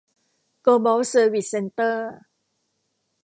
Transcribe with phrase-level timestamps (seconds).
[0.61, 2.11] โกลบอล เซอร์วิส เซ็นเตอร์